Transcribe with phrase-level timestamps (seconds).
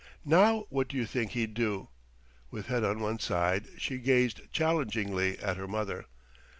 [0.25, 1.89] Now what do you think he'd do?"
[2.49, 6.07] With head on one side she gazed challengingly at her mother.